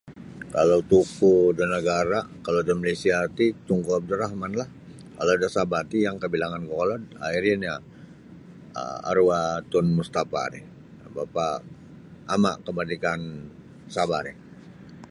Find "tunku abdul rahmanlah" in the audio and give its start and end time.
3.67-4.69